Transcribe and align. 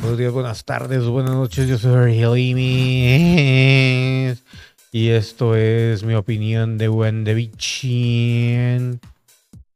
Buenos 0.00 0.18
días, 0.18 0.32
buenas 0.32 0.64
tardes, 0.64 1.04
buenas 1.06 1.34
noches. 1.34 1.66
Yo 1.66 1.76
soy 1.76 2.22
Hilimi. 2.22 3.64
Y 4.94 5.08
esto 5.08 5.56
es 5.56 6.04
mi 6.04 6.14
opinión 6.14 6.78
de 6.78 6.88
WandaVision. 6.88 9.00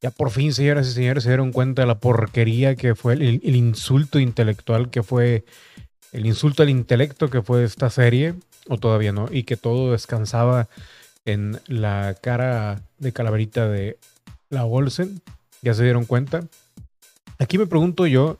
Ya 0.01 0.13
por 0.13 0.31
fin, 0.31 0.55
señoras 0.55 0.87
y 0.87 0.93
señores, 0.93 1.25
se 1.25 1.31
dieron 1.31 1.51
cuenta 1.51 1.83
de 1.83 1.89
la 1.89 1.99
porquería 1.99 2.77
que 2.77 2.95
fue 2.95 3.15
el, 3.15 3.41
el 3.43 3.57
insulto 3.57 4.21
intelectual 4.21 4.91
que 4.91 5.03
fue. 5.03 5.45
El 6.13 6.25
insulto 6.25 6.63
al 6.63 6.71
intelecto 6.71 7.31
que 7.31 7.43
fue 7.43 7.65
esta 7.65 7.91
serie. 7.91 8.37
O 8.69 8.79
todavía 8.79 9.11
no. 9.11 9.27
Y 9.29 9.43
que 9.43 9.57
todo 9.57 9.91
descansaba 9.91 10.69
en 11.25 11.61
la 11.67 12.17
cara 12.23 12.85
de 12.99 13.13
calaverita 13.13 13.69
de 13.69 13.99
la 14.51 14.67
Olsen. 14.67 15.21
Ya 15.63 15.75
se 15.75 15.83
dieron 15.83 16.05
cuenta. 16.05 16.45
Aquí 17.41 17.59
me 17.59 17.67
pregunto 17.67 18.07
yo 18.07 18.39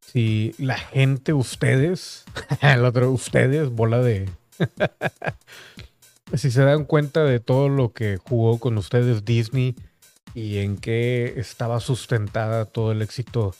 si 0.00 0.52
la 0.58 0.78
gente, 0.78 1.32
ustedes, 1.32 2.24
el 2.60 2.84
otro, 2.84 3.12
ustedes, 3.12 3.70
bola 3.70 4.00
de... 4.00 4.28
si 6.34 6.50
se 6.50 6.62
dan 6.62 6.84
cuenta 6.84 7.24
de 7.24 7.40
todo 7.40 7.68
lo 7.68 7.92
que 7.92 8.18
jugó 8.18 8.58
con 8.58 8.76
ustedes 8.78 9.24
Disney 9.24 9.74
y 10.34 10.58
en 10.58 10.76
qué 10.76 11.34
estaba 11.36 11.80
sustentada 11.80 12.64
todo 12.66 12.92
el 12.92 13.02
éxito 13.02 13.54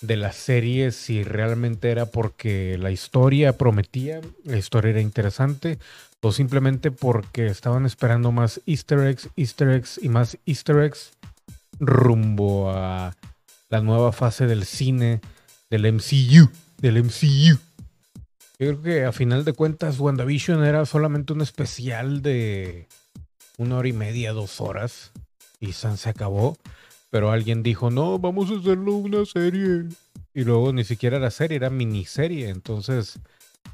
de 0.00 0.16
la 0.16 0.32
serie, 0.32 0.90
si 0.92 1.22
realmente 1.22 1.90
era 1.90 2.06
porque 2.06 2.76
la 2.78 2.90
historia 2.90 3.56
prometía, 3.56 4.20
la 4.44 4.58
historia 4.58 4.90
era 4.90 5.00
interesante, 5.00 5.78
o 6.20 6.32
simplemente 6.32 6.90
porque 6.90 7.46
estaban 7.46 7.86
esperando 7.86 8.32
más 8.32 8.60
easter 8.66 9.00
eggs, 9.00 9.28
easter 9.36 9.70
eggs 9.70 10.00
y 10.02 10.08
más 10.08 10.38
easter 10.46 10.78
eggs 10.80 11.12
rumbo 11.78 12.70
a 12.70 13.14
la 13.68 13.80
nueva 13.80 14.12
fase 14.12 14.46
del 14.46 14.64
cine 14.64 15.20
del 15.70 15.92
MCU, 15.92 16.50
del 16.78 17.02
MCU. 17.02 17.58
Yo 18.64 18.70
creo 18.70 18.82
que 18.82 19.04
a 19.04 19.12
final 19.12 19.44
de 19.44 19.52
cuentas 19.52 20.00
WandaVision 20.00 20.64
era 20.64 20.86
solamente 20.86 21.34
un 21.34 21.42
especial 21.42 22.22
de 22.22 22.88
una 23.58 23.76
hora 23.76 23.88
y 23.88 23.92
media, 23.92 24.32
dos 24.32 24.58
horas 24.62 25.12
y 25.60 25.72
San 25.72 25.98
se 25.98 26.08
acabó. 26.08 26.56
Pero 27.10 27.30
alguien 27.30 27.62
dijo, 27.62 27.90
no, 27.90 28.18
vamos 28.18 28.50
a 28.50 28.54
hacerlo 28.54 28.94
una 28.94 29.26
serie. 29.26 29.84
Y 30.32 30.44
luego 30.44 30.72
ni 30.72 30.82
siquiera 30.84 31.18
era 31.18 31.30
serie, 31.30 31.58
era 31.58 31.68
miniserie. 31.68 32.48
Entonces, 32.48 33.20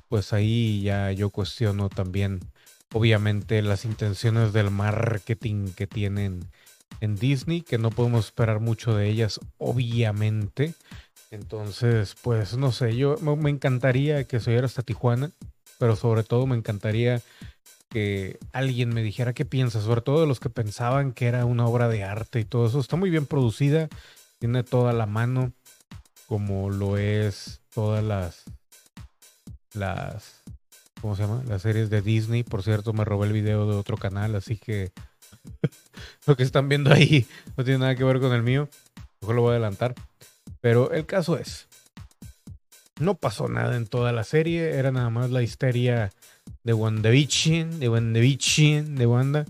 pues 0.09 0.33
ahí 0.33 0.83
ya 0.83 1.13
yo 1.13 1.31
cuestiono 1.31 1.89
también, 1.89 2.41
obviamente, 2.93 3.63
las 3.63 3.85
intenciones 3.85 4.53
del 4.53 4.73
marketing 4.73 5.69
que 5.69 5.87
tienen 5.87 6.41
en 7.01 7.15
Disney, 7.15 7.61
que 7.61 7.79
no 7.79 7.91
podemos 7.91 8.27
esperar 8.27 8.59
mucho 8.59 8.97
de 8.97 9.09
ellas, 9.09 9.39
obviamente. 9.59 10.75
Entonces, 11.31 12.17
pues 12.23 12.57
no 12.57 12.73
sé, 12.73 12.97
yo 12.97 13.17
me 13.19 13.51
encantaría 13.51 14.25
que 14.25 14.41
se 14.41 14.51
oyera 14.51 14.67
hasta 14.67 14.83
Tijuana, 14.83 15.31
pero 15.79 15.95
sobre 15.95 16.25
todo 16.25 16.47
me 16.47 16.57
encantaría 16.57 17.23
que 17.89 18.39
alguien 18.53 18.89
me 18.91 19.03
dijera 19.03 19.33
qué 19.33 19.45
piensa, 19.45 19.81
sobre 19.81 20.01
todo 20.01 20.21
de 20.21 20.27
los 20.27 20.41
que 20.41 20.51
pensaban 20.51 21.13
que 21.13 21.27
era 21.27 21.45
una 21.45 21.67
obra 21.67 21.89
de 21.89 22.03
arte 22.03 22.41
y 22.41 22.45
todo 22.45 22.67
eso. 22.67 22.81
Está 22.81 22.97
muy 22.97 23.11
bien 23.11 23.27
producida, 23.27 23.89
tiene 24.41 24.65
toda 24.65 24.93
la 24.93 25.07
mano, 25.07 25.53
como 26.27 26.69
lo 26.69 26.99
es 26.99 27.61
todas 27.73 28.03
las, 28.03 28.45
las, 29.75 30.43
¿cómo 31.01 31.15
se 31.15 31.23
llama? 31.23 31.45
Las 31.47 31.63
series 31.63 31.91
de 31.91 32.03
Disney. 32.03 32.43
Por 32.43 32.65
cierto, 32.65 32.93
me 32.93 33.05
robé 33.05 33.29
el 33.29 33.33
video 33.33 33.71
de 33.71 33.77
otro 33.77 33.97
canal, 33.97 34.35
así 34.35 34.57
que 34.57 34.91
lo 36.27 36.37
que 36.37 36.43
están 36.43 36.69
viendo 36.69 36.93
ahí 36.93 37.25
no 37.57 37.63
tiene 37.63 37.79
nada 37.79 37.95
que 37.95 38.03
ver 38.03 38.19
con 38.19 38.33
el 38.33 38.43
mío. 38.43 38.69
Mejor 39.21 39.37
lo 39.37 39.43
voy 39.43 39.51
a 39.51 39.53
adelantar. 39.53 39.95
Pero 40.61 40.93
el 40.93 41.07
caso 41.07 41.39
es, 41.39 41.69
no 42.99 43.15
pasó 43.15 43.49
nada 43.49 43.77
en 43.77 43.87
toda 43.87 44.13
la 44.13 44.25
serie, 44.25 44.77
era 44.77 44.93
nada 44.93 45.11
más 45.11 45.31
la 45.31 45.43
histeria 45.43 46.13
de 46.65 46.75
WandaVision, 46.75 47.81
de 47.81 47.89
WandaVision, 47.89 48.97
de 48.97 49.07
Wanda, 49.07 49.47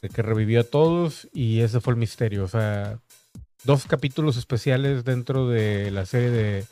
de 0.00 0.08
que 0.08 0.22
revivió 0.22 0.60
a 0.60 0.64
todos 0.64 1.28
y 1.32 1.60
ese 1.60 1.80
fue 1.80 1.92
el 1.92 1.98
misterio. 1.98 2.44
O 2.44 2.48
sea, 2.48 2.98
dos 3.64 3.86
capítulos 3.86 4.36
especiales 4.36 5.04
dentro 5.04 5.48
de 5.48 5.90
la 5.90 6.06
serie 6.06 6.30
de 6.30 6.64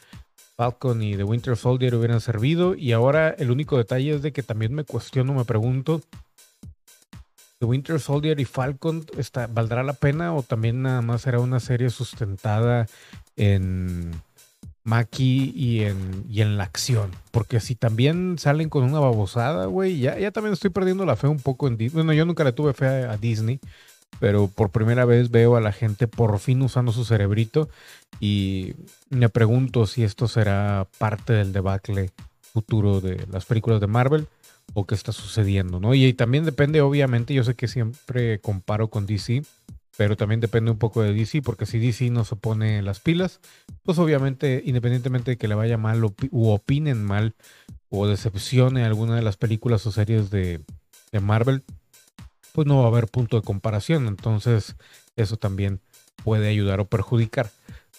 Falcon 0.56 1.02
y 1.02 1.16
de 1.16 1.24
Winter 1.24 1.56
Soldier 1.56 1.94
hubieran 1.94 2.20
servido 2.20 2.74
y 2.74 2.92
ahora 2.92 3.30
el 3.30 3.50
único 3.50 3.76
detalle 3.76 4.14
es 4.14 4.22
de 4.22 4.32
que 4.32 4.42
también 4.42 4.72
me 4.74 4.84
cuestiono, 4.84 5.34
me 5.34 5.44
pregunto 5.44 6.00
The 7.58 7.66
Winter 7.66 8.00
Soldier 8.00 8.40
y 8.40 8.44
Falcon 8.44 9.04
está, 9.18 9.46
valdrá 9.46 9.82
la 9.82 9.92
pena 9.92 10.34
o 10.34 10.42
también 10.42 10.82
nada 10.82 11.02
más 11.02 11.22
será 11.22 11.40
una 11.40 11.60
serie 11.60 11.90
sustentada 11.90 12.86
en 13.36 14.12
Maki 14.86 15.52
y 15.54 15.82
en, 15.82 16.24
y 16.30 16.42
en 16.42 16.56
la 16.56 16.64
acción. 16.64 17.10
Porque 17.32 17.60
si 17.60 17.74
también 17.74 18.38
salen 18.38 18.68
con 18.68 18.84
una 18.84 19.00
babosada, 19.00 19.66
güey, 19.66 19.98
ya, 19.98 20.18
ya 20.18 20.30
también 20.30 20.52
estoy 20.52 20.70
perdiendo 20.70 21.04
la 21.04 21.16
fe 21.16 21.26
un 21.26 21.40
poco 21.40 21.66
en 21.66 21.76
Disney. 21.76 22.02
Bueno, 22.02 22.12
yo 22.12 22.24
nunca 22.24 22.44
le 22.44 22.52
tuve 22.52 22.72
fe 22.72 22.86
a, 22.86 23.16
Disney, 23.16 23.58
pero 24.20 24.46
por 24.46 24.70
primera 24.70 25.04
vez 25.04 25.30
veo 25.30 25.56
a 25.56 25.60
la 25.60 25.72
gente 25.72 26.06
por 26.06 26.38
fin 26.38 26.62
usando 26.62 26.92
su 26.92 27.04
cerebrito 27.04 27.68
y 28.20 28.74
me 29.10 29.28
pregunto 29.28 29.86
si 29.86 30.04
esto 30.04 30.28
será 30.28 30.86
parte 30.98 31.32
del 31.32 31.52
debacle 31.52 32.10
futuro 32.52 33.00
de 33.00 33.26
las 33.30 33.44
películas 33.44 33.80
de 33.80 33.88
Marvel 33.88 34.28
o 34.72 34.86
qué 34.86 34.94
está 34.94 35.10
sucediendo, 35.10 35.80
¿no? 35.80 35.94
Y, 35.94 36.12
también 36.12 36.44
depende, 36.44 36.80
obviamente, 36.80 37.34
yo 37.34 37.42
sé 37.42 37.54
que 37.54 37.66
siempre 37.66 38.38
comparo 38.40 38.88
con 38.88 39.06
DC, 39.06 39.42
pero 39.96 40.16
también 40.16 40.40
depende 40.40 40.70
un 40.70 40.78
poco 40.78 41.02
de 41.02 41.12
DC, 41.12 41.42
porque 41.42 41.66
si 41.66 41.78
DC 41.78 42.10
no 42.10 42.24
se 42.24 42.36
pone 42.36 42.82
las 42.82 43.00
pilas, 43.00 43.40
pues 43.82 43.98
obviamente, 43.98 44.62
independientemente 44.64 45.32
de 45.32 45.36
que 45.38 45.48
le 45.48 45.54
vaya 45.54 45.78
mal 45.78 46.04
o, 46.04 46.14
u 46.30 46.48
opinen 46.50 47.02
mal 47.02 47.34
o 47.88 48.06
decepcione 48.06 48.84
alguna 48.84 49.16
de 49.16 49.22
las 49.22 49.36
películas 49.36 49.86
o 49.86 49.92
series 49.92 50.30
de, 50.30 50.60
de 51.12 51.20
Marvel, 51.20 51.62
pues 52.52 52.66
no 52.66 52.78
va 52.78 52.84
a 52.84 52.88
haber 52.88 53.06
punto 53.06 53.36
de 53.36 53.42
comparación, 53.42 54.06
entonces 54.06 54.76
eso 55.16 55.36
también 55.36 55.80
puede 56.24 56.48
ayudar 56.48 56.80
o 56.80 56.86
perjudicar. 56.86 57.50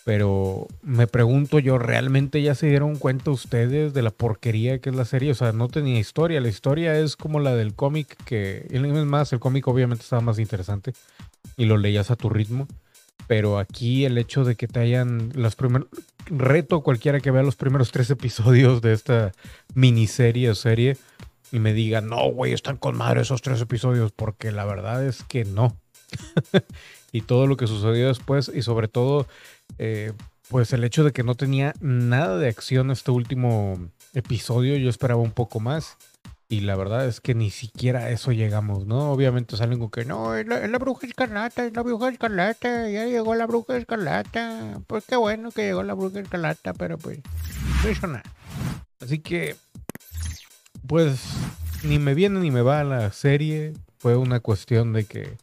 Pero 0.03 0.67
me 0.83 1.05
pregunto 1.05 1.59
yo, 1.59 1.79
¿realmente 1.79 2.41
ya 2.41 2.55
se 2.55 2.67
dieron 2.67 2.95
cuenta 2.95 3.29
ustedes 3.29 3.93
de 3.93 4.01
la 4.01 4.11
porquería 4.11 4.79
que 4.79 4.89
es 4.89 4.95
la 4.95 5.03
serie? 5.03 5.31
O 5.31 5.35
sea, 5.35 5.51
no 5.51 5.67
tenía 5.67 5.99
historia. 5.99 6.39
La 6.39 6.47
historia 6.47 6.97
es 6.97 7.17
como 7.17 7.41
la 7.41 7.53
del 7.55 7.75
cómic, 7.75 8.15
que 8.23 8.65
es 8.69 8.81
más, 9.05 9.33
el 9.33 9.41
cómic 9.41 9.67
obviamente 9.67 10.03
estaba 10.03 10.21
más 10.21 10.39
interesante 10.39 10.93
y 11.57 11.65
lo 11.65 11.77
leías 11.77 12.11
a 12.11 12.15
tu 12.15 12.29
ritmo. 12.29 12.67
Pero 13.27 13.59
aquí 13.59 14.05
el 14.05 14.17
hecho 14.17 14.45
de 14.45 14.55
que 14.55 14.67
te 14.67 14.79
hayan 14.79 15.31
los 15.35 15.55
primeros... 15.55 15.89
Reto 16.27 16.77
a 16.77 16.83
cualquiera 16.83 17.19
que 17.19 17.31
vea 17.31 17.43
los 17.43 17.55
primeros 17.55 17.91
tres 17.91 18.09
episodios 18.09 18.81
de 18.81 18.93
esta 18.93 19.31
miniserie 19.73 20.49
o 20.49 20.55
serie 20.55 20.97
y 21.51 21.59
me 21.59 21.73
diga, 21.73 22.01
no, 22.01 22.29
güey, 22.31 22.53
están 22.53 22.77
con 22.77 22.97
madre 22.97 23.21
esos 23.21 23.41
tres 23.41 23.61
episodios, 23.61 24.11
porque 24.11 24.51
la 24.51 24.65
verdad 24.65 25.05
es 25.05 25.23
que 25.23 25.45
no. 25.45 25.77
y 27.11 27.21
todo 27.21 27.47
lo 27.47 27.57
que 27.57 27.67
sucedió 27.67 28.07
después 28.07 28.51
y 28.53 28.61
sobre 28.61 28.87
todo 28.87 29.27
eh, 29.77 30.13
pues 30.49 30.71
el 30.73 30.83
hecho 30.83 31.03
de 31.03 31.11
que 31.11 31.23
no 31.23 31.35
tenía 31.35 31.73
nada 31.81 32.37
de 32.37 32.47
acción 32.47 32.91
este 32.91 33.11
último 33.11 33.89
episodio, 34.13 34.77
yo 34.77 34.89
esperaba 34.89 35.21
un 35.21 35.31
poco 35.31 35.59
más. 35.59 35.97
Y 36.49 36.61
la 36.61 36.77
verdad 36.77 37.05
es 37.05 37.19
que 37.19 37.35
ni 37.35 37.49
siquiera 37.49 38.01
a 38.05 38.09
eso 38.09 38.31
llegamos, 38.31 38.85
¿no? 38.85 39.11
Obviamente 39.11 39.57
salen 39.57 39.79
con 39.79 39.91
que 39.91 40.05
no, 40.05 40.33
es 40.33 40.47
la, 40.47 40.65
la, 40.65 40.77
bruja 40.77 41.05
escarlata, 41.05 41.65
es 41.65 41.75
la 41.75 41.81
bruja 41.81 42.07
escarlata, 42.07 42.89
ya 42.89 43.05
llegó 43.05 43.35
la 43.35 43.45
bruja 43.45 43.75
escarlata. 43.75 44.79
Pues 44.87 45.03
qué 45.05 45.17
bueno 45.17 45.51
que 45.51 45.63
llegó 45.63 45.83
la 45.83 45.93
bruja 45.93 46.21
escarlata, 46.21 46.73
pero 46.73 46.97
pues 46.97 47.19
no 48.01 48.07
nada. 48.07 48.23
Así 49.01 49.19
que, 49.19 49.57
pues, 50.87 51.21
ni 51.83 51.99
me 51.99 52.13
viene 52.13 52.39
ni 52.39 52.49
me 52.49 52.61
va 52.61 52.83
la 52.85 53.11
serie. 53.11 53.73
Fue 53.99 54.15
una 54.15 54.39
cuestión 54.39 54.93
de 54.93 55.03
que 55.03 55.37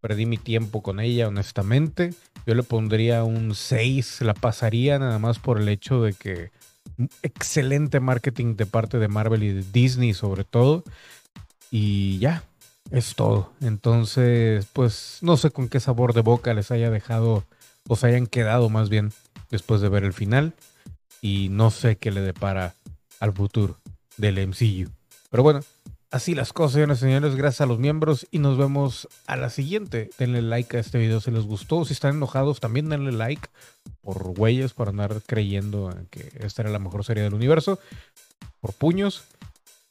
perdí 0.00 0.26
mi 0.26 0.38
tiempo 0.38 0.82
con 0.82 0.98
ella, 0.98 1.28
honestamente. 1.28 2.14
Yo 2.46 2.54
le 2.54 2.64
pondría 2.64 3.22
un 3.22 3.54
6, 3.54 4.22
la 4.22 4.34
pasaría 4.34 4.98
nada 4.98 5.18
más 5.20 5.38
por 5.38 5.60
el 5.60 5.68
hecho 5.68 6.02
de 6.02 6.14
que 6.14 6.50
excelente 7.22 8.00
marketing 8.00 8.56
de 8.56 8.66
parte 8.66 8.98
de 8.98 9.08
Marvel 9.08 9.42
y 9.42 9.52
de 9.52 9.64
Disney 9.72 10.14
sobre 10.14 10.44
todo. 10.44 10.84
Y 11.70 12.18
ya, 12.18 12.44
es 12.90 13.14
todo. 13.14 13.52
Entonces, 13.60 14.66
pues 14.72 15.18
no 15.20 15.36
sé 15.36 15.50
con 15.50 15.68
qué 15.68 15.80
sabor 15.80 16.14
de 16.14 16.22
boca 16.22 16.54
les 16.54 16.70
haya 16.70 16.90
dejado, 16.90 17.44
o 17.86 17.96
se 17.96 18.06
hayan 18.06 18.26
quedado 18.26 18.68
más 18.68 18.88
bien 18.88 19.12
después 19.50 19.80
de 19.80 19.88
ver 19.88 20.04
el 20.04 20.12
final. 20.12 20.54
Y 21.20 21.48
no 21.50 21.70
sé 21.70 21.96
qué 21.96 22.10
le 22.10 22.20
depara 22.20 22.74
al 23.20 23.32
futuro 23.32 23.78
del 24.16 24.38
MCU. 24.46 24.90
Pero 25.30 25.42
bueno, 25.42 25.60
Así 26.10 26.34
las 26.34 26.54
cosas, 26.54 26.72
señores 26.72 27.00
señores, 27.00 27.36
gracias 27.36 27.60
a 27.60 27.66
los 27.66 27.78
miembros 27.78 28.26
y 28.30 28.38
nos 28.38 28.56
vemos 28.56 29.08
a 29.26 29.36
la 29.36 29.50
siguiente. 29.50 30.08
Denle 30.18 30.40
like 30.40 30.78
a 30.78 30.80
este 30.80 30.96
video 30.96 31.20
si 31.20 31.30
les 31.30 31.44
gustó. 31.44 31.84
Si 31.84 31.92
están 31.92 32.16
enojados, 32.16 32.60
también 32.60 32.88
denle 32.88 33.12
like 33.12 33.46
por 34.00 34.34
güeyes, 34.34 34.72
para 34.72 34.90
andar 34.90 35.20
creyendo 35.26 35.94
que 36.10 36.32
esta 36.40 36.62
era 36.62 36.70
la 36.70 36.78
mejor 36.78 37.04
serie 37.04 37.24
del 37.24 37.34
universo. 37.34 37.78
Por 38.60 38.72
puños, 38.72 39.24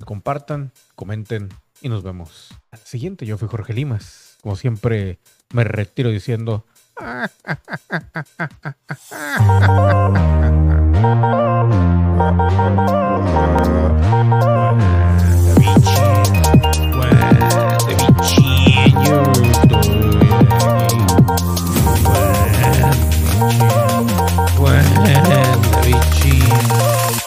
compartan, 0.06 0.72
comenten 0.96 1.50
y 1.82 1.90
nos 1.90 2.02
vemos 2.02 2.50
a 2.72 2.78
la 2.78 2.86
siguiente. 2.86 3.28
Yo 3.28 3.38
fui 3.38 3.48
Jorge 3.48 3.74
Limas. 3.74 4.38
Como 4.42 4.56
siempre, 4.56 5.20
me 5.54 5.64
retiro 5.66 6.10
diciendo... 6.10 6.66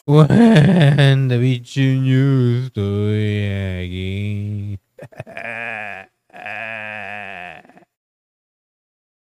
When 0.07 1.29
the 1.29 1.39
beach 1.39 1.77
you 1.77 2.65
estoy 2.65 3.49
aquí. 3.81 4.79